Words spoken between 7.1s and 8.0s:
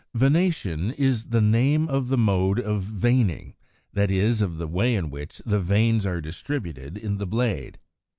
the blade.